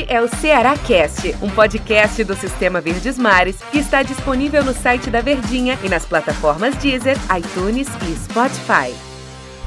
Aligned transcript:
Este 0.00 0.12
é 0.14 0.22
o 0.22 0.28
Ceará 0.28 0.78
Cast, 0.78 1.34
um 1.42 1.50
podcast 1.50 2.24
do 2.24 2.34
Sistema 2.34 2.80
Verdes 2.80 3.18
Mares 3.18 3.60
que 3.70 3.78
está 3.78 4.02
disponível 4.02 4.64
no 4.64 4.72
site 4.72 5.10
da 5.10 5.20
Verdinha 5.20 5.78
e 5.84 5.90
nas 5.90 6.06
plataformas 6.06 6.74
Deezer, 6.76 7.16
iTunes 7.36 7.86
e 8.08 8.16
Spotify. 8.16 8.94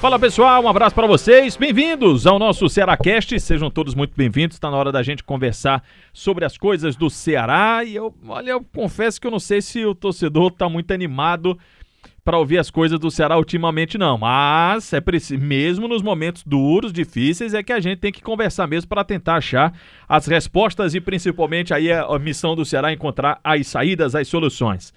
Fala 0.01 0.17
pessoal, 0.17 0.63
um 0.63 0.67
abraço 0.67 0.95
para 0.95 1.05
vocês. 1.05 1.55
Bem-vindos 1.55 2.25
ao 2.25 2.39
nosso 2.39 2.67
Cearacast. 2.67 3.39
Sejam 3.39 3.69
todos 3.69 3.93
muito 3.93 4.13
bem-vindos. 4.17 4.57
Está 4.57 4.71
na 4.71 4.77
hora 4.77 4.91
da 4.91 5.03
gente 5.03 5.23
conversar 5.23 5.83
sobre 6.11 6.45
as 6.45 6.57
coisas 6.57 6.95
do 6.95 7.11
Ceará. 7.11 7.83
E 7.83 7.95
eu, 7.95 8.11
olha, 8.27 8.51
eu 8.51 8.65
confesso 8.73 9.21
que 9.21 9.27
eu 9.27 9.31
não 9.31 9.39
sei 9.39 9.61
se 9.61 9.85
o 9.85 9.93
torcedor 9.93 10.47
está 10.47 10.67
muito 10.67 10.91
animado 10.91 11.57
para 12.23 12.37
ouvir 12.37 12.57
as 12.57 12.71
coisas 12.71 12.97
do 12.99 13.11
Ceará 13.11 13.37
ultimamente, 13.37 13.97
não. 13.97 14.17
Mas 14.17 14.93
é 14.93 15.01
preciso, 15.01 15.41
mesmo 15.43 15.87
nos 15.87 16.01
momentos 16.01 16.43
duros, 16.43 16.93
difíceis, 16.93 17.53
é 17.53 17.61
que 17.61 17.73
a 17.73 17.79
gente 17.79 17.99
tem 17.99 18.11
que 18.11 18.21
conversar 18.21 18.65
mesmo 18.67 18.87
para 18.87 19.03
tentar 19.03 19.35
achar 19.35 19.73
as 20.07 20.25
respostas 20.25 20.95
e 20.95 21.01
principalmente 21.01 21.73
aí 21.73 21.91
a, 21.91 22.03
a 22.03 22.19
missão 22.19 22.55
do 22.55 22.65
Ceará 22.65 22.91
é 22.91 22.93
encontrar 22.93 23.39
as 23.43 23.67
saídas, 23.67 24.15
as 24.15 24.27
soluções. 24.27 24.93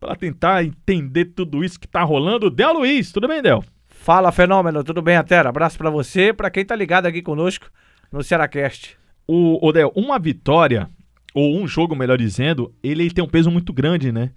Para 0.00 0.16
tentar 0.16 0.64
entender 0.64 1.26
tudo 1.26 1.64
isso 1.64 1.78
que 1.78 1.86
tá 1.86 2.02
rolando. 2.02 2.50
Del 2.50 2.74
Luiz, 2.74 3.12
tudo 3.12 3.28
bem, 3.28 3.40
Del? 3.40 3.64
Fala, 3.86 4.32
Fenômeno, 4.32 4.82
tudo 4.82 5.00
bem, 5.00 5.16
Atera? 5.16 5.48
Abraço 5.48 5.78
para 5.78 5.88
você, 5.88 6.32
para 6.32 6.50
quem 6.50 6.64
tá 6.64 6.74
ligado 6.74 7.06
aqui 7.06 7.22
conosco 7.22 7.70
no 8.12 8.22
Cearacast. 8.22 8.98
O, 9.26 9.66
o 9.66 9.72
Del, 9.72 9.92
uma 9.94 10.18
vitória, 10.18 10.90
ou 11.32 11.56
um 11.56 11.66
jogo, 11.66 11.96
melhor 11.96 12.18
dizendo, 12.18 12.74
ele 12.82 13.10
tem 13.10 13.24
um 13.24 13.28
peso 13.28 13.50
muito 13.50 13.72
grande, 13.72 14.12
né? 14.12 14.32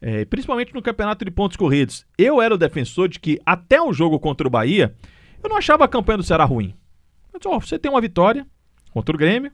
É, 0.00 0.24
principalmente 0.24 0.72
no 0.72 0.80
campeonato 0.80 1.24
de 1.24 1.30
pontos 1.30 1.56
corridos. 1.56 2.06
Eu 2.16 2.40
era 2.40 2.54
o 2.54 2.58
defensor 2.58 3.08
de 3.08 3.20
que 3.20 3.38
até 3.44 3.80
o 3.82 3.92
jogo 3.92 4.18
contra 4.18 4.46
o 4.46 4.50
Bahia, 4.50 4.94
eu 5.42 5.50
não 5.50 5.56
achava 5.56 5.84
a 5.84 5.88
campanha 5.88 6.18
do 6.18 6.22
Ceará 6.22 6.44
ruim. 6.44 6.74
Ó, 7.44 7.60
você 7.60 7.78
tem 7.78 7.90
uma 7.90 8.00
vitória 8.00 8.46
contra 8.92 9.14
o 9.14 9.18
Grêmio, 9.18 9.52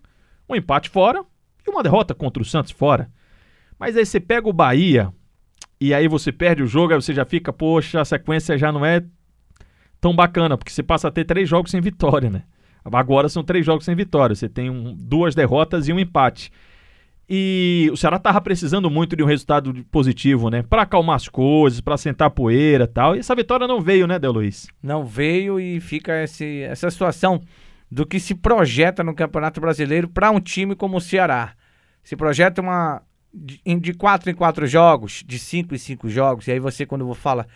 um 0.49 0.55
empate 0.55 0.89
fora 0.89 1.25
e 1.67 1.71
uma 1.71 1.83
derrota 1.83 2.15
contra 2.15 2.43
o 2.43 2.47
Santos 2.47 2.73
fora. 2.73 3.11
Mas 3.79 3.97
aí 3.97 4.07
você 4.07 4.21
pega 4.21 4.49
o 4.49 4.53
Bahia 4.53 5.13
e 5.81 5.93
aí 5.93 6.09
você 6.09 6.33
perde 6.33 6.63
o 6.63 6.67
jogo, 6.67 6.95
aí 6.95 7.01
você 7.01 7.13
já 7.13 7.25
fica, 7.25 7.53
poxa, 7.53 8.01
a 8.01 8.05
sequência 8.05 8.57
já 8.57 8.73
não 8.73 8.85
é 8.85 9.05
tão 10.01 10.15
bacana, 10.15 10.57
porque 10.57 10.71
você 10.71 10.83
passa 10.83 11.09
a 11.09 11.11
ter 11.11 11.25
três 11.25 11.49
jogos 11.49 11.71
sem 11.71 11.81
vitória, 11.81 12.31
né? 12.31 12.45
Agora 12.85 13.29
são 13.29 13.43
três 13.43 13.67
jogos 13.67 13.85
sem 13.85 13.95
vitória. 13.97 14.35
Você 14.35 14.49
tem 14.49 14.71
um, 14.71 14.95
duas 14.95 15.35
derrotas 15.35 15.89
e 15.89 15.93
um 15.93 15.99
empate. 15.99 16.53
E 17.29 17.89
o 17.93 17.97
Ceará 17.97 18.21
tava 18.21 18.41
precisando 18.41 18.89
muito 18.89 19.17
de 19.17 19.23
um 19.23 19.27
resultado 19.27 19.75
positivo, 19.91 20.49
né? 20.49 20.63
Para 20.63 20.83
acalmar 20.83 21.17
as 21.17 21.29
coisas, 21.29 21.81
para 21.81 21.97
sentar 21.97 22.31
poeira 22.31 22.87
tal. 22.87 23.17
E 23.17 23.19
essa 23.19 23.35
vitória 23.35 23.67
não 23.67 23.81
veio, 23.81 24.07
né, 24.07 24.19
Del 24.19 24.33
Luiz? 24.33 24.69
Não 24.81 25.05
veio 25.05 25.59
e 25.59 25.81
fica 25.81 26.23
esse, 26.23 26.63
essa 26.63 26.89
situação 26.89 27.43
do 27.91 28.07
que 28.07 28.21
se 28.21 28.35
projeta 28.35 29.03
no 29.03 29.15
Campeonato 29.15 29.61
Brasileiro 29.61 30.09
para 30.09 30.31
um 30.31 30.41
time 30.41 30.77
como 30.77 30.99
o 30.99 31.01
Ceará. 31.01 31.55
Se 32.05 32.15
projeta 32.15 32.63
uma 32.63 33.03
de, 33.35 33.61
de 33.81 33.93
quatro 33.93 34.31
em 34.31 34.35
quatro 34.35 34.65
jogos, 34.67 35.25
de 35.27 35.39
cinco 35.39 35.75
em 35.75 35.79
cinco 35.79 36.09
jogos. 36.09 36.47
E 36.47 36.53
aí 36.53 36.61
você, 36.61 36.87
quando 36.87 37.13
fala 37.15 37.47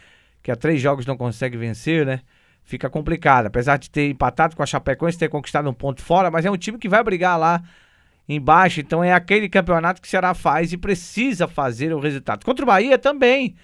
que 0.42 0.50
há 0.50 0.56
três 0.56 0.80
jogos 0.80 1.06
não 1.06 1.16
consegue 1.16 1.56
vencer, 1.56 2.04
né? 2.04 2.20
Fica 2.64 2.90
complicado. 2.90 3.46
Apesar 3.46 3.76
de 3.76 3.88
ter 3.88 4.10
empatado 4.10 4.56
com 4.56 4.64
a 4.64 4.66
Chapecoense, 4.66 5.16
ter 5.18 5.28
conquistado 5.28 5.70
um 5.70 5.74
ponto 5.74 6.02
fora, 6.02 6.28
mas 6.28 6.44
é 6.44 6.50
um 6.50 6.56
time 6.56 6.76
que 6.76 6.88
vai 6.88 7.04
brigar 7.04 7.38
lá 7.38 7.62
embaixo. 8.34 8.80
Então 8.80 9.02
é 9.02 9.12
aquele 9.12 9.48
campeonato 9.48 10.00
que 10.00 10.06
o 10.06 10.10
Ceará 10.10 10.34
faz 10.34 10.72
e 10.72 10.76
precisa 10.76 11.48
fazer 11.48 11.92
o 11.92 11.98
resultado. 11.98 12.44
Contra 12.44 12.64
o 12.64 12.66
Bahia 12.66 12.98
também. 12.98 13.54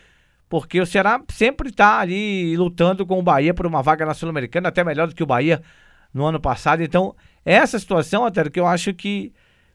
Porque 0.49 0.81
o 0.81 0.87
Ceará 0.87 1.21
sempre 1.29 1.71
está 1.71 1.99
ali 1.99 2.57
lutando 2.57 3.05
com 3.05 3.19
o 3.19 3.23
Bahia 3.23 3.53
por 3.53 3.67
uma 3.67 3.83
vaga 3.83 4.07
na 4.07 4.15
Sul-Americana, 4.15 4.69
até 4.69 4.85
melhor 4.85 5.09
do 5.09 5.15
que 5.15 5.23
o 5.23 5.27
Bahia 5.27 5.61
no 6.15 6.25
ano 6.25 6.41
passado. 6.41 6.83
Então, 6.83 7.15
essa 7.45 7.79
situação, 7.79 8.25
até 8.25 8.49
que 8.49 8.61
eu 8.61 8.67
acho 8.67 8.95
que 8.95 9.33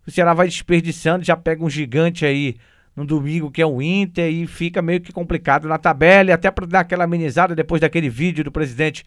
o 0.07 0.11
Ceará 0.11 0.33
vai 0.33 0.47
desperdiçando, 0.47 1.25
já 1.25 1.35
pega 1.35 1.63
um 1.63 1.69
gigante 1.69 2.25
aí 2.25 2.55
no 2.95 3.05
domingo, 3.05 3.51
que 3.51 3.61
é 3.61 3.65
o 3.65 3.81
Inter, 3.81 4.31
e 4.31 4.47
fica 4.47 4.81
meio 4.81 5.01
que 5.01 5.11
complicado 5.11 5.67
na 5.67 5.77
tabela, 5.77 6.29
e 6.29 6.33
até 6.33 6.49
para 6.49 6.65
dar 6.65 6.79
aquela 6.81 7.03
amenizada 7.03 7.53
depois 7.53 7.81
daquele 7.81 8.09
vídeo 8.09 8.43
do 8.43 8.51
presidente 8.51 9.03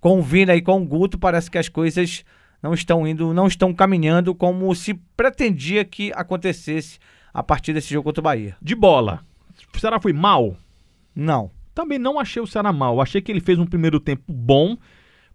com 0.00 0.18
o 0.18 0.22
Vina 0.22 0.54
e 0.54 0.62
com 0.62 0.80
o 0.80 0.84
Guto, 0.84 1.18
parece 1.18 1.50
que 1.50 1.58
as 1.58 1.68
coisas 1.68 2.24
não 2.62 2.74
estão 2.74 3.06
indo, 3.06 3.32
não 3.32 3.46
estão 3.46 3.72
caminhando 3.72 4.34
como 4.34 4.74
se 4.74 4.94
pretendia 5.16 5.84
que 5.84 6.12
acontecesse 6.14 6.98
a 7.32 7.42
partir 7.42 7.72
desse 7.72 7.92
jogo 7.92 8.04
contra 8.04 8.20
o 8.20 8.24
Bahia. 8.24 8.56
De 8.60 8.74
bola, 8.74 9.20
o 9.74 9.78
Ceará 9.78 10.00
foi 10.00 10.12
mal? 10.12 10.56
Não. 11.14 11.50
Também 11.74 11.98
não 11.98 12.18
achei 12.18 12.40
o 12.42 12.46
Ceará 12.46 12.72
mal. 12.72 13.00
Achei 13.00 13.20
que 13.20 13.30
ele 13.30 13.40
fez 13.40 13.58
um 13.58 13.66
primeiro 13.66 14.00
tempo 14.00 14.24
bom, 14.26 14.76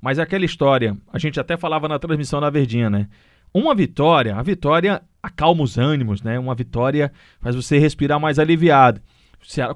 mas 0.02 0.18
aquela 0.18 0.44
história, 0.44 0.98
a 1.14 1.20
gente 1.20 1.40
até 1.40 1.56
falava 1.56 1.88
na 1.88 2.00
transmissão 2.00 2.42
da 2.42 2.50
Verdinha, 2.50 2.90
né? 2.90 3.08
Uma 3.54 3.76
vitória, 3.76 4.36
a 4.36 4.42
vitória 4.42 5.02
acalma 5.22 5.62
os 5.62 5.78
ânimos, 5.78 6.24
né? 6.24 6.40
Uma 6.40 6.56
vitória 6.56 7.12
faz 7.40 7.56
você 7.56 7.78
respirar 7.78 8.20
mais 8.20 8.40
aliviado. 8.40 9.02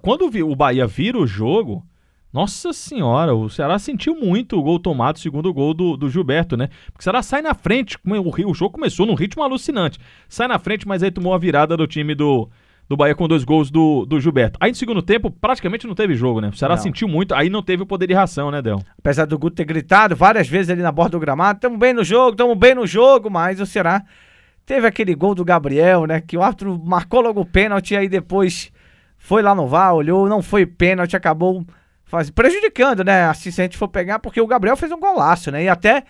Quando 0.01 0.29
o 0.44 0.55
Bahia 0.55 0.88
vira 0.88 1.17
o 1.19 1.28
jogo, 1.28 1.85
nossa 2.35 2.73
senhora, 2.73 3.34
o 3.34 3.50
Ceará 3.50 3.79
sentiu 3.79 4.13
muito 4.13 4.59
o 4.59 4.62
gol 4.62 4.78
tomado, 4.78 5.19
segundo 5.19 5.46
o 5.46 5.53
gol 5.53 5.73
do, 5.73 5.96
do 5.96 6.09
Gilberto, 6.09 6.57
né? 6.57 6.68
Porque 6.88 7.00
o 7.00 7.03
Ceará 7.03 7.23
sai 7.23 7.41
na 7.41 7.53
frente, 7.53 7.97
o, 8.06 8.50
o 8.50 8.53
jogo 8.53 8.73
começou 8.73 9.06
num 9.06 9.13
ritmo 9.13 9.41
alucinante. 9.41 9.97
Sai 10.28 10.46
na 10.46 10.59
frente, 10.59 10.85
mas 10.85 11.01
aí 11.01 11.09
tomou 11.09 11.34
a 11.34 11.38
virada 11.38 11.78
do 11.78 11.88
time 11.88 12.13
do, 12.13 12.50
do 12.90 12.97
Bahia 12.97 13.16
com 13.16 13.25
dois 13.25 13.46
gols 13.46 13.72
do, 13.72 14.06
do 14.06 14.19
Gilberto. 14.19 14.59
Aí 14.62 14.69
no 14.69 14.75
segundo 14.75 15.01
tempo, 15.01 15.31
praticamente 15.31 15.88
não 15.88 15.96
teve 15.96 16.13
jogo, 16.13 16.41
né? 16.41 16.50
O 16.50 16.57
Ceará 16.57 16.75
não. 16.75 16.84
sentiu 16.84 17.07
muito, 17.07 17.34
aí 17.34 17.50
não 17.50 17.63
teve 17.63 17.84
o 17.84 17.85
poder 17.85 18.07
de 18.07 18.13
ração, 18.13 18.52
né, 18.52 18.62
Del? 18.62 18.81
Apesar 19.00 19.23
do 19.23 19.40
Guto 19.40 19.56
ter 19.56 19.63
gritado 19.63 20.13
várias 20.13 20.46
vezes 20.46 20.69
ali 20.69 20.81
na 20.81 20.91
borda 20.91 21.12
do 21.12 21.22
gramado, 21.22 21.62
tamo 21.62 21.78
bem 21.78 21.94
no 21.94 22.03
jogo, 22.03 22.35
tamo 22.35 22.53
bem 22.53 22.75
no 22.75 22.85
jogo, 22.85 23.29
mas 23.29 23.62
o 23.62 23.66
Ceará 23.66 24.03
teve 24.66 24.85
aquele 24.85 25.16
gol 25.16 25.34
do 25.34 25.46
Gabriel, 25.46 26.06
né? 26.06 26.19
Que 26.19 26.35
o 26.35 26.44
árbitro 26.44 26.78
marcou 26.84 27.22
logo 27.22 27.40
o 27.40 27.46
pênalti, 27.46 27.96
aí 27.96 28.09
depois 28.09 28.73
foi 29.17 29.41
lá 29.41 29.56
no 29.56 29.69
VAR, 29.69 29.96
olhou, 29.96 30.28
não 30.28 30.41
foi 30.41 30.66
pênalti, 30.66 31.16
acabou 31.16 31.66
faz, 32.15 32.29
prejudicando, 32.29 33.03
né? 33.03 33.25
Assim, 33.25 33.51
se 33.51 33.61
a 33.61 33.63
gente 33.65 33.77
for 33.77 33.87
pegar, 33.87 34.19
porque 34.19 34.39
o 34.39 34.47
Gabriel 34.47 34.77
fez 34.77 34.91
um 34.91 34.99
golaço, 34.99 35.51
né? 35.51 35.63
E 35.63 35.69
até 35.69 36.03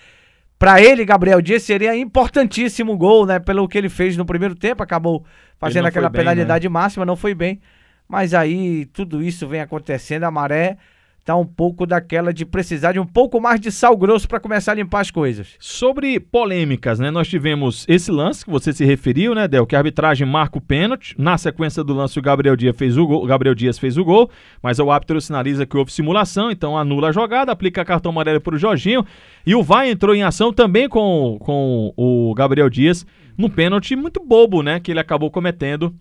para 0.57 0.81
ele, 0.81 1.03
Gabriel 1.03 1.41
Dias, 1.41 1.63
seria 1.63 1.95
importantíssimo 1.95 2.93
o 2.93 2.97
gol, 2.97 3.25
né? 3.25 3.39
Pelo 3.39 3.67
que 3.67 3.77
ele 3.77 3.89
fez 3.89 4.15
no 4.15 4.25
primeiro 4.25 4.55
tempo, 4.55 4.83
acabou 4.83 5.25
fazendo 5.57 5.87
aquela 5.87 6.09
bem, 6.09 6.21
penalidade 6.21 6.67
né? 6.67 6.71
máxima, 6.71 7.05
não 7.05 7.15
foi 7.15 7.33
bem. 7.33 7.59
Mas 8.07 8.33
aí 8.33 8.85
tudo 8.87 9.21
isso 9.21 9.47
vem 9.47 9.61
acontecendo, 9.61 10.25
a 10.25 10.31
maré 10.31 10.77
tá 11.25 11.35
um 11.35 11.45
pouco 11.45 11.87
daquela 11.87 12.31
de 12.31 12.45
precisar 12.45 12.91
de 12.91 12.99
um 12.99 13.05
pouco 13.05 13.41
mais 13.41 13.59
de 13.59 13.71
sal 13.71 13.97
grosso 13.97 14.27
para 14.27 14.39
começar 14.39 14.73
a 14.73 14.75
limpar 14.75 15.01
as 15.01 15.09
coisas. 15.09 15.55
Sobre 15.59 16.19
polêmicas, 16.19 16.99
né? 16.99 17.09
Nós 17.09 17.27
tivemos 17.27 17.83
esse 17.89 18.11
lance 18.11 18.45
que 18.45 18.51
você 18.51 18.71
se 18.71 18.85
referiu, 18.85 19.33
né, 19.33 19.47
Del, 19.47 19.65
que 19.65 19.75
a 19.75 19.79
arbitragem 19.79 20.27
marca 20.27 20.59
o 20.59 20.61
pênalti. 20.61 21.15
Na 21.17 21.35
sequência 21.35 21.83
do 21.83 21.95
lance, 21.95 22.19
o 22.19 22.21
Gabriel 22.21 22.55
Dias 22.55 22.77
fez 22.77 22.95
o 22.95 23.07
gol, 23.07 23.25
Gabriel 23.25 23.55
Dias 23.55 23.79
fez 23.79 23.97
o 23.97 24.05
gol, 24.05 24.29
mas 24.61 24.77
o 24.77 24.91
árbitro 24.91 25.19
sinaliza 25.19 25.65
que 25.65 25.75
houve 25.75 25.91
simulação, 25.91 26.51
então 26.51 26.77
anula 26.77 27.09
a 27.09 27.11
jogada, 27.11 27.51
aplica 27.51 27.83
cartão 27.83 28.11
amarelo 28.11 28.39
para 28.39 28.53
o 28.53 28.59
Jorginho. 28.59 29.03
E 29.43 29.55
o 29.55 29.63
Vai 29.63 29.89
entrou 29.89 30.13
em 30.13 30.21
ação 30.21 30.53
também 30.53 30.87
com, 30.87 31.39
com 31.39 31.91
o 31.97 32.35
Gabriel 32.35 32.69
Dias, 32.69 33.03
num 33.35 33.49
pênalti 33.49 33.95
muito 33.95 34.23
bobo, 34.23 34.61
né, 34.61 34.79
que 34.79 34.91
ele 34.91 34.99
acabou 34.99 35.31
cometendo 35.31 35.91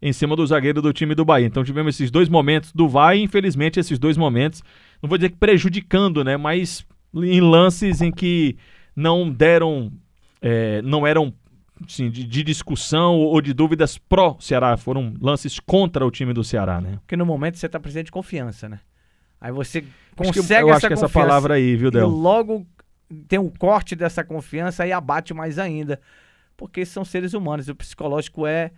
em 0.00 0.12
cima 0.12 0.36
do 0.36 0.46
zagueiro 0.46 0.82
do 0.82 0.92
time 0.92 1.14
do 1.14 1.24
Bahia. 1.24 1.46
Então 1.46 1.64
tivemos 1.64 1.94
esses 1.94 2.10
dois 2.10 2.28
momentos 2.28 2.72
do 2.72 2.88
Vai, 2.88 3.18
infelizmente 3.18 3.80
esses 3.80 3.98
dois 3.98 4.16
momentos, 4.16 4.62
não 5.02 5.08
vou 5.08 5.18
dizer 5.18 5.30
que 5.30 5.36
prejudicando, 5.36 6.22
né, 6.22 6.36
mas 6.36 6.86
em 7.14 7.40
lances 7.40 8.00
em 8.00 8.10
que 8.10 8.56
não 8.94 9.30
deram, 9.30 9.92
é, 10.40 10.82
não 10.82 11.06
eram 11.06 11.32
assim, 11.86 12.10
de, 12.10 12.24
de, 12.24 12.42
discussão 12.42 13.16
ou 13.16 13.40
de 13.40 13.52
dúvidas 13.52 13.98
pró 13.98 14.36
Ceará, 14.40 14.76
foram 14.76 15.14
lances 15.20 15.60
contra 15.60 16.06
o 16.06 16.10
time 16.10 16.32
do 16.32 16.42
Ceará, 16.42 16.80
né? 16.80 16.98
Porque 17.00 17.16
no 17.16 17.26
momento 17.26 17.58
você 17.58 17.66
está 17.66 17.78
precisando 17.78 18.06
de 18.06 18.12
confiança, 18.12 18.68
né? 18.68 18.80
Aí 19.40 19.52
você 19.52 19.84
consegue 20.16 20.38
acho 20.38 20.48
que, 20.48 20.62
eu 20.62 20.72
acho 20.72 20.86
que 20.86 20.92
essa 20.94 21.08
palavra 21.08 21.54
aí, 21.54 21.76
viu, 21.76 21.90
Del? 21.90 22.08
E 22.08 22.10
logo 22.10 22.66
tem 23.28 23.38
um 23.38 23.50
corte 23.50 23.94
dessa 23.94 24.24
confiança 24.24 24.86
e 24.86 24.92
abate 24.92 25.34
mais 25.34 25.58
ainda, 25.58 26.00
porque 26.56 26.84
são 26.86 27.04
seres 27.04 27.34
humanos, 27.34 27.68
o 27.68 27.74
psicológico 27.74 28.46
é 28.46 28.72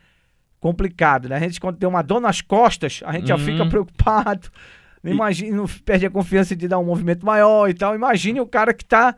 complicado, 0.60 1.28
né? 1.28 1.36
A 1.36 1.40
gente, 1.40 1.60
quando 1.60 1.76
tem 1.76 1.88
uma 1.88 2.02
dor 2.02 2.20
nas 2.20 2.40
costas, 2.40 3.00
a 3.04 3.12
gente 3.12 3.30
uhum. 3.30 3.38
já 3.38 3.44
fica 3.44 3.66
preocupado. 3.66 4.48
Imagine, 5.04 5.52
não 5.52 5.66
perde 5.84 6.06
a 6.06 6.10
confiança 6.10 6.56
de 6.56 6.66
dar 6.66 6.78
um 6.78 6.84
movimento 6.84 7.24
maior 7.24 7.68
e 7.68 7.74
tal. 7.74 7.94
Imagine 7.94 8.40
o 8.40 8.46
cara 8.46 8.74
que 8.74 8.84
tá 8.84 9.14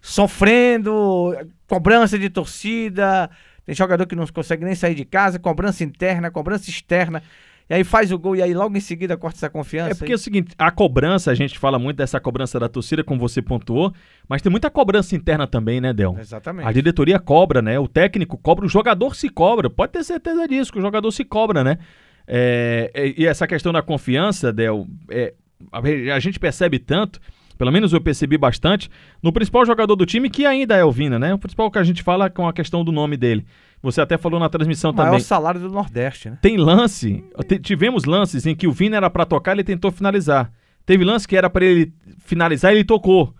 sofrendo, 0.00 1.34
cobrança 1.66 2.18
de 2.18 2.30
torcida. 2.30 3.28
Tem 3.64 3.74
jogador 3.74 4.06
que 4.06 4.14
não 4.14 4.26
consegue 4.26 4.64
nem 4.64 4.74
sair 4.74 4.94
de 4.94 5.04
casa, 5.04 5.38
cobrança 5.38 5.82
interna, 5.82 6.30
cobrança 6.30 6.70
externa. 6.70 7.22
E 7.68 7.74
aí 7.74 7.82
faz 7.82 8.12
o 8.12 8.18
gol 8.18 8.36
e 8.36 8.42
aí 8.42 8.52
logo 8.52 8.76
em 8.76 8.80
seguida 8.80 9.16
corta 9.16 9.38
essa 9.38 9.48
confiança. 9.48 9.92
É 9.92 9.94
porque 9.94 10.12
é 10.12 10.14
o 10.14 10.18
seguinte, 10.18 10.54
a 10.58 10.70
cobrança, 10.70 11.30
a 11.30 11.34
gente 11.34 11.58
fala 11.58 11.78
muito 11.78 11.96
dessa 11.96 12.20
cobrança 12.20 12.60
da 12.60 12.68
torcida, 12.68 13.02
como 13.02 13.18
você 13.18 13.40
pontuou, 13.40 13.92
mas 14.28 14.42
tem 14.42 14.50
muita 14.50 14.68
cobrança 14.68 15.16
interna 15.16 15.46
também, 15.46 15.80
né, 15.80 15.92
Del? 15.92 16.16
Exatamente. 16.18 16.68
A 16.68 16.72
diretoria 16.72 17.18
cobra, 17.18 17.62
né? 17.62 17.78
O 17.78 17.88
técnico 17.88 18.36
cobra, 18.36 18.66
o 18.66 18.68
jogador 18.68 19.16
se 19.16 19.30
cobra. 19.30 19.70
Pode 19.70 19.92
ter 19.92 20.04
certeza 20.04 20.46
disso, 20.46 20.72
que 20.72 20.78
o 20.78 20.82
jogador 20.82 21.10
se 21.10 21.24
cobra, 21.24 21.64
né? 21.64 21.78
É, 22.26 22.90
é 22.92 23.14
e 23.16 23.26
essa 23.26 23.46
questão 23.46 23.72
da 23.72 23.80
confiança, 23.80 24.52
Del, 24.52 24.86
é, 25.10 25.32
a 25.72 26.18
gente 26.20 26.38
percebe 26.38 26.78
tanto 26.78 27.18
pelo 27.56 27.70
menos 27.70 27.92
eu 27.92 28.00
percebi 28.00 28.36
bastante, 28.36 28.90
no 29.22 29.32
principal 29.32 29.64
jogador 29.64 29.94
do 29.96 30.06
time, 30.06 30.28
que 30.28 30.44
ainda 30.44 30.76
é 30.76 30.84
o 30.84 30.90
Vina, 30.90 31.18
né? 31.18 31.34
O 31.34 31.38
principal 31.38 31.70
que 31.70 31.78
a 31.78 31.84
gente 31.84 32.02
fala 32.02 32.28
com 32.28 32.48
a 32.48 32.52
questão 32.52 32.84
do 32.84 32.92
nome 32.92 33.16
dele. 33.16 33.44
Você 33.82 34.00
até 34.00 34.16
falou 34.16 34.40
na 34.40 34.48
transmissão 34.48 34.90
o 34.90 34.94
maior 34.94 35.10
também. 35.10 35.20
salário 35.20 35.60
do 35.60 35.68
Nordeste, 35.68 36.30
né? 36.30 36.38
Tem 36.40 36.56
lance, 36.56 37.22
tivemos 37.62 38.04
lances 38.04 38.46
em 38.46 38.54
que 38.54 38.66
o 38.66 38.72
Vina 38.72 38.96
era 38.96 39.10
pra 39.10 39.24
tocar, 39.24 39.52
ele 39.52 39.64
tentou 39.64 39.90
finalizar. 39.90 40.50
Teve 40.86 41.04
lance 41.04 41.28
que 41.28 41.36
era 41.36 41.48
pra 41.48 41.64
ele 41.64 41.92
finalizar 42.18 42.72
e 42.72 42.76
ele 42.76 42.84
tocou. 42.84 43.34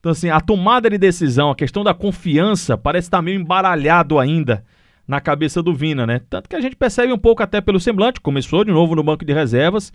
Então 0.00 0.12
assim, 0.12 0.30
a 0.30 0.40
tomada 0.40 0.88
de 0.88 0.96
decisão, 0.98 1.50
a 1.50 1.54
questão 1.54 1.82
da 1.82 1.92
confiança 1.92 2.78
parece 2.78 3.08
estar 3.08 3.20
meio 3.20 3.40
embaralhado 3.40 4.18
ainda 4.18 4.64
na 5.06 5.20
cabeça 5.20 5.62
do 5.62 5.74
Vina, 5.74 6.06
né? 6.06 6.20
Tanto 6.28 6.48
que 6.48 6.54
a 6.54 6.60
gente 6.60 6.76
percebe 6.76 7.12
um 7.12 7.18
pouco 7.18 7.42
até 7.42 7.60
pelo 7.60 7.80
semblante, 7.80 8.20
começou 8.20 8.62
de 8.62 8.70
novo 8.70 8.94
no 8.94 9.02
banco 9.02 9.24
de 9.24 9.32
reservas, 9.32 9.92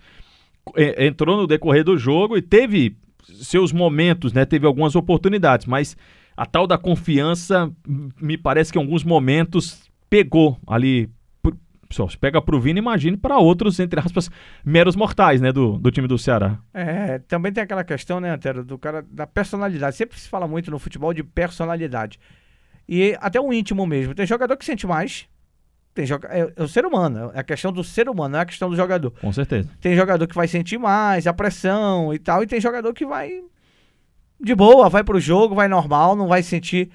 é, 0.76 1.06
entrou 1.06 1.36
no 1.36 1.46
decorrer 1.46 1.84
do 1.84 1.96
jogo 1.96 2.36
e 2.36 2.42
teve 2.42 2.96
seus 3.32 3.72
momentos, 3.72 4.32
né? 4.32 4.44
Teve 4.44 4.66
algumas 4.66 4.94
oportunidades, 4.96 5.66
mas 5.66 5.96
a 6.36 6.44
tal 6.46 6.66
da 6.66 6.76
confiança 6.78 7.70
m- 7.86 8.10
me 8.20 8.36
parece 8.38 8.72
que 8.72 8.78
em 8.78 8.82
alguns 8.82 9.04
momentos 9.04 9.88
pegou 10.10 10.58
ali. 10.66 11.08
Só 11.90 12.08
se 12.08 12.18
pega 12.18 12.42
pro 12.42 12.60
Vina, 12.60 12.78
imagine 12.80 13.16
para 13.16 13.38
outros, 13.38 13.78
entre 13.78 14.00
aspas, 14.00 14.28
meros 14.64 14.96
mortais, 14.96 15.40
né? 15.40 15.52
Do, 15.52 15.78
do 15.78 15.92
time 15.92 16.08
do 16.08 16.18
Ceará. 16.18 16.58
É, 16.72 17.20
também 17.20 17.52
tem 17.52 17.62
aquela 17.62 17.84
questão, 17.84 18.18
né, 18.18 18.30
Antero, 18.30 18.64
do 18.64 18.76
cara 18.76 19.04
da 19.08 19.28
personalidade. 19.28 19.94
Sempre 19.94 20.18
se 20.18 20.28
fala 20.28 20.48
muito 20.48 20.72
no 20.72 20.78
futebol 20.80 21.14
de 21.14 21.22
personalidade. 21.22 22.18
E 22.88 23.16
até 23.20 23.40
o 23.40 23.52
íntimo 23.52 23.86
mesmo. 23.86 24.12
Tem 24.14 24.26
jogador 24.26 24.56
que 24.56 24.64
sente 24.64 24.86
mais. 24.88 25.26
Tem 25.94 26.04
joga 26.04 26.28
é, 26.28 26.52
é 26.56 26.62
o 26.62 26.66
ser 26.66 26.84
humano, 26.84 27.30
é 27.32 27.38
a 27.38 27.44
questão 27.44 27.72
do 27.72 27.84
ser 27.84 28.08
humano, 28.08 28.32
não 28.32 28.38
é 28.40 28.42
a 28.42 28.46
questão 28.46 28.68
do 28.68 28.74
jogador. 28.74 29.12
Com 29.12 29.32
certeza. 29.32 29.70
Tem 29.80 29.94
jogador 29.94 30.26
que 30.26 30.34
vai 30.34 30.48
sentir 30.48 30.76
mais, 30.76 31.26
a 31.26 31.32
pressão 31.32 32.12
e 32.12 32.18
tal, 32.18 32.42
e 32.42 32.46
tem 32.46 32.60
jogador 32.60 32.92
que 32.92 33.06
vai 33.06 33.42
de 34.40 34.54
boa, 34.54 34.88
vai 34.88 35.04
pro 35.04 35.20
jogo, 35.20 35.54
vai 35.54 35.68
normal, 35.68 36.16
não 36.16 36.26
vai 36.26 36.42
sentir 36.42 36.90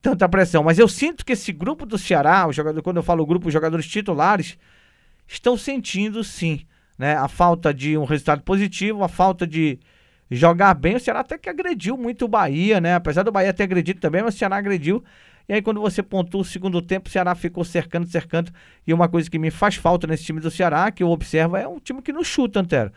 tanta 0.00 0.26
pressão. 0.28 0.64
Mas 0.64 0.78
eu 0.78 0.88
sinto 0.88 1.24
que 1.24 1.32
esse 1.32 1.52
grupo 1.52 1.84
do 1.84 1.98
Ceará, 1.98 2.46
o 2.46 2.52
jogador, 2.52 2.82
quando 2.82 2.96
eu 2.96 3.02
falo 3.02 3.26
grupo, 3.26 3.48
os 3.48 3.52
jogadores 3.52 3.86
titulares, 3.86 4.56
estão 5.26 5.56
sentindo 5.56 6.24
sim, 6.24 6.62
né? 6.98 7.16
A 7.16 7.28
falta 7.28 7.72
de 7.72 7.98
um 7.98 8.04
resultado 8.04 8.42
positivo, 8.42 9.04
a 9.04 9.08
falta 9.08 9.46
de 9.46 9.78
jogar 10.30 10.72
bem. 10.74 10.96
O 10.96 11.00
Ceará 11.00 11.20
até 11.20 11.36
que 11.36 11.50
agrediu 11.50 11.96
muito 11.96 12.24
o 12.24 12.28
Bahia, 12.28 12.80
né? 12.80 12.94
Apesar 12.94 13.22
do 13.22 13.32
Bahia 13.32 13.52
ter 13.52 13.64
agredido 13.64 14.00
também, 14.00 14.22
mas 14.22 14.34
o 14.34 14.38
Ceará 14.38 14.56
agrediu. 14.56 15.04
E 15.48 15.54
aí, 15.54 15.62
quando 15.62 15.80
você 15.80 16.02
pontua 16.02 16.42
o 16.42 16.44
segundo 16.44 16.82
tempo, 16.82 17.08
o 17.08 17.10
Ceará 17.12 17.34
ficou 17.34 17.64
cercando, 17.64 18.06
cercando. 18.06 18.52
E 18.86 18.92
uma 18.92 19.08
coisa 19.08 19.30
que 19.30 19.38
me 19.38 19.50
faz 19.50 19.76
falta 19.76 20.06
nesse 20.06 20.24
time 20.24 20.40
do 20.40 20.50
Ceará, 20.50 20.90
que 20.90 21.02
eu 21.02 21.10
observo, 21.10 21.56
é 21.56 21.66
um 21.66 21.78
time 21.78 22.02
que 22.02 22.12
não 22.12 22.22
chuta, 22.22 22.60
Antero. 22.60 22.92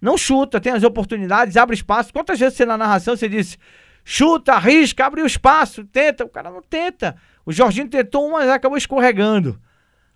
Não 0.00 0.16
chuta, 0.16 0.58
tem 0.58 0.72
as 0.72 0.82
oportunidades, 0.82 1.58
abre 1.58 1.74
espaço. 1.74 2.10
Quantas 2.10 2.38
vezes 2.40 2.56
você 2.56 2.64
na 2.64 2.78
narração 2.78 3.14
você 3.14 3.28
disse 3.28 3.58
chuta, 4.02 4.54
arrisca, 4.54 5.04
abre 5.04 5.20
o 5.20 5.26
espaço, 5.26 5.84
tenta. 5.84 6.24
O 6.24 6.28
cara 6.30 6.50
não 6.50 6.62
tenta. 6.62 7.16
O 7.44 7.52
Jorginho 7.52 7.86
tentou 7.88 8.26
uma, 8.26 8.38
mas 8.38 8.48
acabou 8.48 8.78
escorregando. 8.78 9.60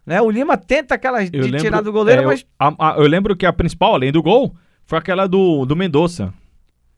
Né? 0.06 0.22
O 0.22 0.30
Lima 0.30 0.56
tenta 0.56 0.94
aquela 0.94 1.22
de 1.22 1.37
Eu 1.37 1.44
lembro, 1.44 1.60
tirar 1.60 1.82
do 1.82 1.92
goleiro, 1.92 2.22
é, 2.22 2.25
eu- 2.25 2.28
mas 2.28 2.46
a- 2.58 2.75
a- 2.78 2.96
eu 2.96 3.06
lembro 3.06 3.37
que 3.37 3.44
a 3.44 3.52
principal, 3.52 3.94
além 3.94 4.10
do 4.10 4.22
gol, 4.22 4.54
foi 4.87 4.98
aquela 4.98 5.26
do, 5.26 5.66
do 5.66 5.76
Mendonça. 5.76 6.32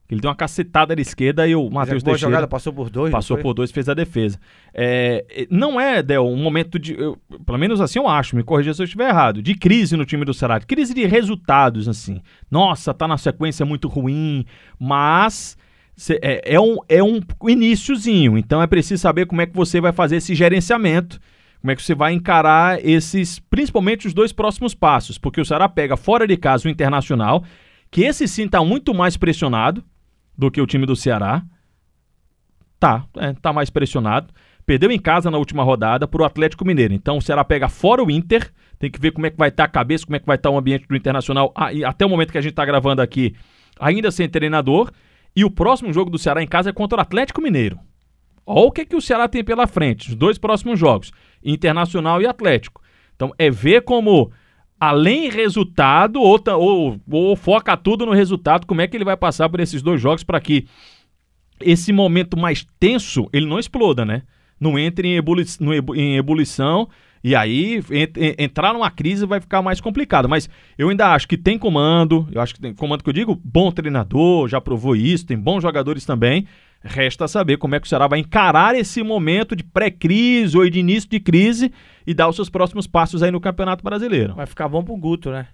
Ele 0.08 0.20
deu 0.20 0.28
uma 0.30 0.36
cacetada 0.36 0.94
à 0.94 1.00
esquerda 1.00 1.48
e 1.48 1.54
o 1.56 1.68
Matheus 1.68 2.02
boa 2.02 2.14
Teixeira 2.14 2.30
jogada, 2.32 2.46
passou 2.48 2.72
por 2.72 2.88
dois. 2.88 3.10
passou 3.10 3.36
por 3.38 3.54
dois, 3.54 3.72
fez 3.72 3.88
a 3.88 3.94
defesa. 3.94 4.38
É, 4.72 5.46
não 5.50 5.80
é, 5.80 6.02
Del, 6.02 6.26
um 6.26 6.36
momento 6.36 6.78
de. 6.78 6.94
eu- 6.94 7.18
pelo 7.44 7.58
menos 7.58 7.80
assim 7.80 7.98
eu 7.98 8.06
acho, 8.08 8.36
me 8.36 8.42
corrija 8.44 8.72
se 8.72 8.80
eu 8.80 8.84
estiver 8.84 9.08
errado. 9.08 9.42
De 9.42 9.54
crise 9.54 9.96
no 9.96 10.04
time 10.04 10.24
do 10.24 10.32
Ceará. 10.32 10.60
Crise 10.60 10.94
de 10.94 11.04
resultados, 11.06 11.88
assim. 11.88 12.20
Nossa, 12.50 12.94
tá 12.94 13.08
na 13.08 13.18
sequência 13.18 13.66
muito 13.66 13.88
ruim, 13.88 14.44
mas. 14.78 15.56
cê- 15.96 16.20
é, 16.22 16.54
é 16.54 16.60
um, 16.60 16.76
é 16.88 17.02
um 17.02 17.20
iníciozinho. 17.48 18.38
Então 18.38 18.62
é 18.62 18.66
preciso 18.66 19.00
saber 19.02 19.26
como 19.26 19.40
é 19.42 19.46
que 19.46 19.54
você 19.56 19.80
vai 19.80 19.92
fazer 19.92 20.16
esse 20.16 20.34
gerenciamento. 20.34 21.18
Como 21.60 21.72
é 21.72 21.74
que 21.74 21.82
você 21.82 21.94
vai 21.96 22.12
encarar 22.12 22.78
esses, 22.84 23.40
principalmente 23.40 24.06
os 24.06 24.14
dois 24.14 24.32
próximos 24.32 24.72
passos? 24.74 25.18
Porque 25.18 25.40
o 25.40 25.44
Ceará 25.44 25.68
pega 25.68 25.96
fora 25.96 26.26
de 26.26 26.36
casa 26.36 26.68
o 26.68 26.70
Internacional, 26.70 27.42
que 27.90 28.02
esse 28.02 28.28
sim 28.28 28.46
tá 28.46 28.62
muito 28.62 28.94
mais 28.94 29.16
pressionado 29.16 29.82
do 30.36 30.50
que 30.50 30.60
o 30.60 30.66
time 30.66 30.86
do 30.86 30.96
Ceará. 30.96 31.42
Tá, 32.78 33.04
é, 33.16 33.32
tá 33.34 33.52
mais 33.52 33.70
pressionado. 33.70 34.32
Perdeu 34.64 34.90
em 34.90 34.98
casa 34.98 35.30
na 35.30 35.38
última 35.38 35.62
rodada 35.62 36.08
pro 36.08 36.24
Atlético 36.24 36.66
Mineiro. 36.66 36.92
Então 36.92 37.18
o 37.18 37.22
Ceará 37.22 37.44
pega 37.44 37.68
fora 37.68 38.02
o 38.02 38.10
Inter. 38.10 38.52
Tem 38.78 38.90
que 38.90 39.00
ver 39.00 39.12
como 39.12 39.26
é 39.26 39.30
que 39.30 39.36
vai 39.36 39.48
estar 39.48 39.64
a 39.64 39.68
cabeça, 39.68 40.04
como 40.04 40.16
é 40.16 40.18
que 40.18 40.26
vai 40.26 40.36
estar 40.36 40.50
o 40.50 40.58
ambiente 40.58 40.86
do 40.86 40.96
Internacional. 40.96 41.52
Ah, 41.54 41.68
até 41.86 42.04
o 42.04 42.08
momento 42.08 42.32
que 42.32 42.38
a 42.38 42.42
gente 42.42 42.54
tá 42.54 42.64
gravando 42.64 43.00
aqui, 43.00 43.34
ainda 43.78 44.10
sem 44.10 44.28
treinador. 44.28 44.90
E 45.34 45.44
o 45.44 45.50
próximo 45.50 45.92
jogo 45.92 46.10
do 46.10 46.18
Ceará 46.18 46.42
em 46.42 46.46
casa 46.46 46.70
é 46.70 46.72
contra 46.72 46.98
o 46.98 47.00
Atlético 47.00 47.40
Mineiro. 47.40 47.78
Olha 48.46 48.66
o 48.66 48.72
que, 48.72 48.86
que 48.86 48.96
o 48.96 49.00
Ceará 49.00 49.28
tem 49.28 49.42
pela 49.42 49.66
frente, 49.66 50.10
os 50.10 50.14
dois 50.14 50.38
próximos 50.38 50.78
jogos, 50.78 51.10
Internacional 51.44 52.22
e 52.22 52.26
Atlético. 52.26 52.80
Então 53.14 53.32
é 53.36 53.50
ver 53.50 53.82
como, 53.82 54.30
além 54.78 55.30
resultado, 55.30 56.20
ou, 56.20 56.40
ou, 56.58 57.00
ou 57.10 57.36
foca 57.36 57.76
tudo 57.76 58.04
no 58.06 58.12
resultado, 58.12 58.66
como 58.66 58.80
é 58.80 58.86
que 58.86 58.96
ele 58.96 59.04
vai 59.04 59.16
passar 59.16 59.48
por 59.48 59.60
esses 59.60 59.82
dois 59.82 60.00
jogos 60.00 60.22
para 60.22 60.40
que 60.40 60.66
esse 61.60 61.92
momento 61.92 62.36
mais 62.36 62.66
tenso, 62.78 63.28
ele 63.32 63.46
não 63.46 63.58
exploda, 63.58 64.04
né? 64.04 64.22
Não 64.60 64.78
entre 64.78 65.08
em, 65.08 65.16
ebuli 65.16 65.44
em 65.94 66.16
ebulição 66.16 66.88
e 67.24 67.34
aí 67.34 67.82
ent- 67.90 68.16
en- 68.16 68.34
entrar 68.38 68.72
numa 68.72 68.90
crise 68.90 69.26
vai 69.26 69.40
ficar 69.40 69.60
mais 69.62 69.80
complicado. 69.80 70.28
Mas 70.28 70.48
eu 70.78 70.88
ainda 70.88 71.12
acho 71.12 71.26
que 71.26 71.36
tem 71.36 71.58
comando, 71.58 72.28
eu 72.32 72.40
acho 72.40 72.54
que 72.54 72.60
tem 72.60 72.74
comando 72.74 73.02
que 73.02 73.08
eu 73.08 73.14
digo, 73.14 73.40
bom 73.42 73.70
treinador, 73.72 74.48
já 74.48 74.60
provou 74.60 74.94
isso, 74.94 75.26
tem 75.26 75.38
bons 75.38 75.62
jogadores 75.62 76.04
também. 76.04 76.46
Resta 76.82 77.26
saber 77.26 77.56
como 77.56 77.74
é 77.74 77.80
que 77.80 77.86
o 77.86 77.88
Ceará 77.88 78.06
vai 78.06 78.18
encarar 78.20 78.74
esse 78.76 79.02
momento 79.02 79.56
de 79.56 79.64
pré-crise 79.64 80.56
ou 80.56 80.68
de 80.68 80.78
início 80.78 81.08
de 81.10 81.18
crise 81.18 81.72
e 82.06 82.14
dar 82.14 82.28
os 82.28 82.36
seus 82.36 82.48
próximos 82.48 82.86
passos 82.86 83.22
aí 83.22 83.30
no 83.30 83.40
Campeonato 83.40 83.82
Brasileiro. 83.82 84.34
Vai 84.34 84.46
ficar 84.46 84.68
bom 84.68 84.82
pro 84.84 84.96
Guto, 84.96 85.30
né? 85.30 85.48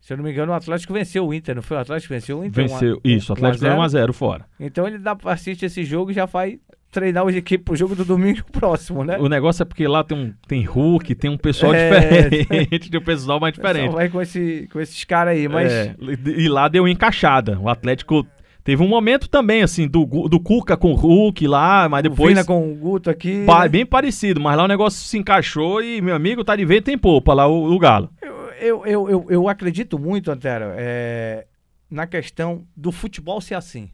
Se 0.00 0.12
eu 0.12 0.18
não 0.18 0.24
me 0.24 0.30
engano, 0.30 0.52
o 0.52 0.54
Atlético 0.54 0.92
venceu 0.92 1.26
o 1.26 1.34
Inter, 1.34 1.54
não 1.56 1.62
foi? 1.62 1.76
O 1.78 1.80
Atlético 1.80 2.12
venceu 2.14 2.38
o 2.38 2.44
Inter? 2.44 2.68
Venceu, 2.68 2.96
um 2.96 3.00
isso, 3.08 3.32
o 3.32 3.34
um 3.34 3.34
a 3.34 3.38
Atlético 3.38 3.60
zero. 3.60 3.74
ganhou 3.76 3.88
1x0 3.88 4.12
fora. 4.12 4.44
Então 4.60 4.86
ele 4.86 4.98
dá 4.98 5.16
pra 5.16 5.32
assistir 5.32 5.66
esse 5.66 5.82
jogo 5.82 6.10
e 6.10 6.14
já 6.14 6.26
vai 6.26 6.60
treinar 6.92 7.24
os 7.24 7.34
equipes 7.34 7.64
pro 7.64 7.74
jogo 7.74 7.96
do 7.96 8.04
domingo 8.04 8.42
próximo, 8.52 9.02
né? 9.02 9.18
O 9.18 9.28
negócio 9.28 9.62
é 9.62 9.64
porque 9.64 9.86
lá 9.88 10.04
tem 10.04 10.16
um 10.16 10.32
tem 10.46 10.62
Hulk, 10.64 11.14
tem 11.16 11.28
um 11.30 11.36
pessoal 11.36 11.74
É. 11.74 12.28
diferente, 12.28 12.88
tem 12.90 13.00
um 13.00 13.04
pessoal 13.04 13.40
mais 13.40 13.56
Só 13.56 13.62
diferente. 13.62 13.92
vai 13.92 14.08
com, 14.08 14.20
esse, 14.22 14.68
com 14.72 14.78
esses 14.80 15.02
caras 15.04 15.34
aí, 15.36 15.48
mas 15.48 15.72
É, 15.72 15.94
e 16.36 16.48
lá 16.48 16.68
deu 16.68 16.86
encaixada. 16.86 17.58
O 17.58 17.68
Atlético 17.68 18.24
teve 18.66 18.82
um 18.82 18.88
momento 18.88 19.28
também, 19.28 19.62
assim, 19.62 19.86
do, 19.86 20.04
do 20.28 20.40
Cuca 20.40 20.76
com 20.76 20.90
o 20.90 20.94
Hulk 20.96 21.46
lá, 21.46 21.88
mas 21.88 22.00
o 22.00 22.10
depois. 22.10 22.30
Vina 22.34 22.44
com 22.44 22.68
o 22.70 22.74
Guto 22.74 23.08
aqui. 23.08 23.44
pa- 23.46 23.62
né? 23.62 23.68
Bem 23.68 23.86
parecido, 23.86 24.40
mas 24.40 24.56
lá 24.56 24.64
o 24.64 24.68
negócio 24.68 24.98
se 25.06 25.16
encaixou 25.16 25.80
e, 25.80 26.00
meu 26.02 26.16
amigo, 26.16 26.42
tá 26.42 26.56
de 26.56 26.64
vento 26.64 26.90
em 26.90 26.98
popa 26.98 27.32
lá 27.32 27.46
o, 27.46 27.72
o 27.72 27.78
Galo. 27.78 28.10
Eu, 28.20 28.34
eu, 28.60 28.86
eu, 28.86 29.08
eu, 29.10 29.26
eu 29.30 29.48
acredito 29.48 29.98
muito, 30.00 30.32
Antero, 30.32 30.64
é, 30.76 31.46
na 31.88 32.08
questão 32.08 32.66
do 32.76 32.90
futebol 32.90 33.40
ser 33.40 33.54
assim. 33.54 33.88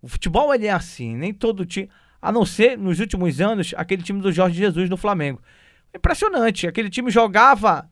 O 0.00 0.06
futebol 0.06 0.54
ele 0.54 0.68
é 0.68 0.70
assim, 0.72 1.16
nem 1.16 1.34
todo 1.34 1.66
time. 1.66 1.90
A 2.22 2.30
não 2.30 2.46
ser, 2.46 2.78
nos 2.78 3.00
últimos 3.00 3.40
anos, 3.40 3.74
aquele 3.76 4.02
time 4.02 4.20
do 4.20 4.30
Jorge 4.30 4.56
Jesus 4.56 4.88
no 4.88 4.96
Flamengo. 4.96 5.40
Impressionante. 5.94 6.66
Aquele 6.68 6.88
time 6.88 7.10
jogava 7.10 7.88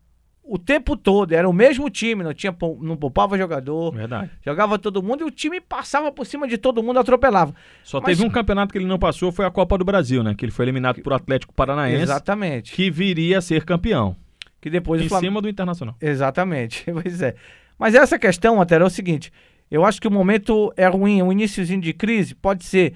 o 0.48 0.58
tempo 0.58 0.96
todo, 0.96 1.32
era 1.32 1.48
o 1.48 1.52
mesmo 1.52 1.90
time, 1.90 2.22
não, 2.22 2.32
tinha, 2.32 2.54
não 2.80 2.96
poupava 2.96 3.36
jogador, 3.36 3.92
Verdade. 3.94 4.30
jogava 4.44 4.78
todo 4.78 5.02
mundo 5.02 5.22
e 5.22 5.24
o 5.24 5.30
time 5.30 5.60
passava 5.60 6.12
por 6.12 6.24
cima 6.24 6.46
de 6.46 6.56
todo 6.56 6.82
mundo, 6.82 6.98
atropelava. 7.00 7.54
Só 7.82 8.00
Mas- 8.00 8.16
teve 8.16 8.28
um 8.28 8.30
campeonato 8.30 8.72
que 8.72 8.78
ele 8.78 8.86
não 8.86 8.98
passou, 8.98 9.32
foi 9.32 9.44
a 9.44 9.50
Copa 9.50 9.76
do 9.76 9.84
Brasil, 9.84 10.22
né? 10.22 10.34
Que 10.36 10.44
ele 10.44 10.52
foi 10.52 10.64
eliminado 10.64 11.00
por 11.02 11.12
Atlético 11.12 11.52
Paranaense, 11.52 12.02
Exatamente. 12.02 12.72
que 12.72 12.90
viria 12.90 13.38
a 13.38 13.40
ser 13.40 13.64
campeão. 13.64 14.14
Que 14.60 14.70
depois 14.70 15.02
Em 15.02 15.08
Flamengo. 15.08 15.32
cima 15.32 15.42
do 15.42 15.48
Internacional. 15.48 15.94
Exatamente, 16.00 16.84
pois 16.92 17.20
é. 17.22 17.34
Mas 17.78 17.94
essa 17.94 18.18
questão, 18.18 18.60
Antero, 18.60 18.84
é 18.84 18.86
o 18.86 18.90
seguinte: 18.90 19.32
eu 19.70 19.84
acho 19.84 20.00
que 20.00 20.08
o 20.08 20.10
momento 20.10 20.72
é 20.76 20.86
ruim, 20.86 21.22
um 21.22 21.30
iníciozinho 21.32 21.80
de 21.80 21.92
crise, 21.92 22.34
pode 22.34 22.64
ser, 22.64 22.94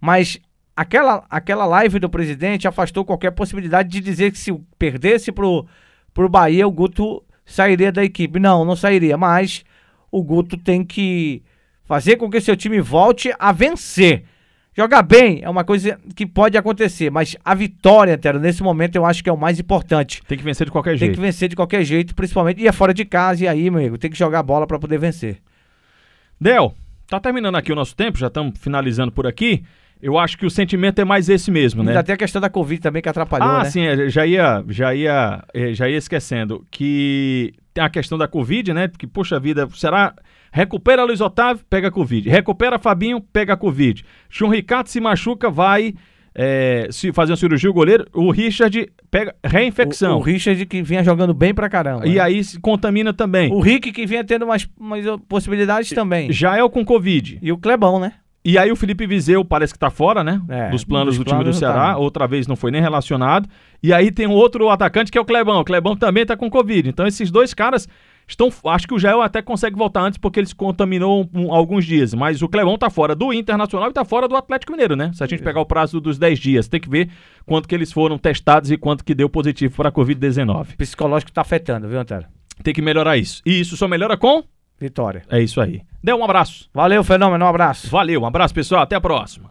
mas 0.00 0.38
aquela, 0.76 1.24
aquela 1.28 1.66
live 1.66 1.98
do 1.98 2.08
presidente 2.08 2.68
afastou 2.68 3.04
qualquer 3.04 3.32
possibilidade 3.32 3.88
de 3.88 4.00
dizer 4.00 4.30
que 4.30 4.38
se 4.38 4.52
perdesse 4.78 5.30
pro, 5.32 5.66
pro 6.12 6.28
Bahia, 6.28 6.66
o 6.66 6.70
Guto 6.70 7.22
sairia 7.44 7.90
da 7.92 8.04
equipe. 8.04 8.38
Não, 8.38 8.64
não 8.64 8.76
sairia, 8.76 9.16
mas 9.16 9.64
o 10.10 10.22
Guto 10.22 10.56
tem 10.56 10.84
que 10.84 11.42
fazer 11.84 12.16
com 12.16 12.30
que 12.30 12.40
seu 12.40 12.56
time 12.56 12.80
volte 12.80 13.32
a 13.38 13.52
vencer. 13.52 14.24
Jogar 14.76 15.02
bem 15.02 15.40
é 15.42 15.50
uma 15.50 15.64
coisa 15.64 15.98
que 16.14 16.24
pode 16.24 16.56
acontecer, 16.56 17.10
mas 17.10 17.36
a 17.44 17.54
vitória, 17.54 18.14
Antero, 18.14 18.38
nesse 18.38 18.62
momento 18.62 18.94
eu 18.94 19.04
acho 19.04 19.22
que 19.22 19.28
é 19.28 19.32
o 19.32 19.36
mais 19.36 19.58
importante. 19.58 20.22
Tem 20.26 20.38
que 20.38 20.44
vencer 20.44 20.64
de 20.64 20.70
qualquer 20.70 20.90
Tem 20.90 20.98
jeito. 20.98 21.14
que 21.16 21.20
vencer 21.20 21.48
de 21.48 21.56
qualquer 21.56 21.82
jeito, 21.84 22.14
principalmente. 22.14 22.62
E 22.62 22.68
é 22.68 22.72
fora 22.72 22.94
de 22.94 23.04
casa, 23.04 23.44
e 23.44 23.48
aí, 23.48 23.68
meu 23.68 23.80
amigo, 23.80 23.98
tem 23.98 24.10
que 24.10 24.16
jogar 24.16 24.42
bola 24.42 24.66
pra 24.66 24.78
poder 24.78 24.98
vencer. 24.98 25.38
Del, 26.40 26.72
tá 27.08 27.18
terminando 27.18 27.56
aqui 27.56 27.72
o 27.72 27.74
nosso 27.74 27.96
tempo, 27.96 28.16
já 28.16 28.28
estamos 28.28 28.58
finalizando 28.58 29.10
por 29.10 29.26
aqui. 29.26 29.64
Eu 30.02 30.18
acho 30.18 30.38
que 30.38 30.46
o 30.46 30.50
sentimento 30.50 31.00
é 31.00 31.04
mais 31.04 31.28
esse 31.28 31.50
mesmo, 31.50 31.82
né? 31.82 31.92
Ainda 31.92 32.02
tem 32.02 32.14
a 32.14 32.18
questão 32.18 32.40
da 32.40 32.48
Covid 32.48 32.80
também 32.80 33.02
que 33.02 33.08
atrapalhou, 33.08 33.48
ah, 33.48 33.62
né? 33.62 33.70
sim, 33.70 33.82
é, 33.82 34.08
já 34.08 34.26
ia, 34.26 34.64
já 34.68 34.94
ia, 34.94 35.44
é, 35.52 35.74
já 35.74 35.88
ia 35.88 35.96
esquecendo 35.96 36.66
que 36.70 37.52
tem 37.74 37.84
a 37.84 37.90
questão 37.90 38.16
da 38.16 38.26
Covid, 38.26 38.72
né? 38.72 38.88
Que, 38.88 39.06
poxa 39.06 39.38
vida, 39.38 39.68
será... 39.74 40.14
Recupera 40.52 41.04
Luiz 41.04 41.20
Otávio, 41.20 41.64
pega 41.70 41.92
Covid. 41.92 42.28
Recupera 42.28 42.76
Fabinho, 42.76 43.20
pega 43.20 43.56
Covid. 43.56 44.04
Chum 44.28 44.48
Ricardo 44.48 44.88
se 44.88 45.00
machuca, 45.00 45.48
vai 45.48 45.94
é, 46.34 46.88
se 46.90 47.12
fazer 47.12 47.32
uma 47.32 47.36
cirurgia, 47.36 47.70
o 47.70 47.72
goleiro. 47.72 48.06
O 48.12 48.30
Richard 48.30 48.90
pega 49.10 49.34
reinfecção. 49.44 50.16
O, 50.16 50.20
o 50.20 50.22
Richard 50.22 50.64
que 50.66 50.82
vinha 50.82 51.02
jogando 51.02 51.34
bem 51.34 51.54
pra 51.54 51.68
caramba. 51.68 52.06
E 52.06 52.14
né? 52.14 52.20
aí 52.20 52.42
se 52.42 52.58
contamina 52.60 53.12
também. 53.12 53.52
O 53.52 53.60
Rick 53.60 53.92
que 53.92 54.06
vinha 54.06 54.24
tendo 54.24 54.44
umas, 54.44 54.68
umas 54.78 55.04
possibilidades 55.28 55.90
também. 55.90 56.32
Já 56.32 56.56
é 56.56 56.62
o 56.62 56.70
com 56.70 56.84
Covid. 56.84 57.38
E 57.42 57.52
o 57.52 57.58
Clebão, 57.58 57.98
né? 57.98 58.14
E 58.42 58.56
aí 58.56 58.72
o 58.72 58.76
Felipe 58.76 59.06
Viseu 59.06 59.44
parece 59.44 59.72
que 59.74 59.78
tá 59.78 59.90
fora, 59.90 60.24
né? 60.24 60.40
É, 60.48 60.70
dos 60.70 60.82
planos 60.82 61.16
dos 61.16 61.18
do 61.18 61.24
time 61.24 61.38
do 61.40 61.42
planos 61.44 61.60
não 61.60 61.68
Ceará. 61.68 61.92
tá. 61.92 61.98
Outra 61.98 62.26
vez 62.26 62.46
não 62.46 62.56
foi 62.56 62.70
nem 62.70 62.80
relacionado. 62.80 63.46
E 63.82 63.92
aí 63.92 64.10
tem 64.10 64.26
um 64.26 64.32
outro 64.32 64.70
atacante 64.70 65.12
que 65.12 65.18
é 65.18 65.20
o 65.20 65.24
Clebão. 65.26 65.60
O 65.60 65.64
Clebão 65.64 65.94
também 65.94 66.24
tá 66.24 66.36
com 66.36 66.48
Covid. 66.48 66.88
Então 66.88 67.06
esses 67.06 67.30
dois 67.30 67.52
caras 67.52 67.86
estão. 68.26 68.48
Acho 68.64 68.88
que 68.88 68.94
o 68.94 68.98
Jael 68.98 69.20
até 69.20 69.42
consegue 69.42 69.76
voltar 69.76 70.00
antes 70.00 70.16
porque 70.16 70.40
ele 70.40 70.46
se 70.46 70.54
contaminou 70.54 71.28
um- 71.34 71.52
alguns 71.52 71.84
dias. 71.84 72.14
Mas 72.14 72.40
o 72.40 72.48
Clebão 72.48 72.78
tá 72.78 72.88
fora 72.88 73.14
do 73.14 73.30
Internacional 73.30 73.90
e 73.90 73.92
tá 73.92 74.06
fora 74.06 74.26
do 74.26 74.34
Atlético 74.34 74.72
Mineiro, 74.72 74.96
né? 74.96 75.10
Se 75.12 75.22
a 75.22 75.26
gente 75.26 75.42
pegar 75.42 75.60
o 75.60 75.66
prazo 75.66 76.00
dos 76.00 76.16
10 76.18 76.38
dias, 76.38 76.66
tem 76.66 76.80
que 76.80 76.88
ver 76.88 77.10
quanto 77.44 77.68
que 77.68 77.74
eles 77.74 77.92
foram 77.92 78.16
testados 78.16 78.70
e 78.70 78.78
quanto 78.78 79.04
que 79.04 79.14
deu 79.14 79.28
positivo 79.28 79.76
para 79.76 79.90
a 79.90 79.92
Covid-19. 79.92 80.72
O 80.72 80.76
psicológico 80.78 81.30
tá 81.30 81.42
afetando, 81.42 81.86
viu, 81.88 82.00
Antero? 82.00 82.24
Tem 82.62 82.72
que 82.72 82.80
melhorar 82.80 83.18
isso. 83.18 83.42
E 83.44 83.60
isso 83.60 83.76
só 83.76 83.86
melhora 83.86 84.16
com. 84.16 84.42
Vitória. 84.80 85.22
É 85.28 85.40
isso 85.40 85.60
aí. 85.60 85.82
Dê 86.02 86.14
um 86.14 86.24
abraço. 86.24 86.70
Valeu, 86.72 87.04
Fenômeno. 87.04 87.44
Um 87.44 87.48
abraço. 87.48 87.88
Valeu, 87.90 88.22
um 88.22 88.26
abraço, 88.26 88.54
pessoal. 88.54 88.82
Até 88.82 88.96
a 88.96 89.00
próxima. 89.00 89.50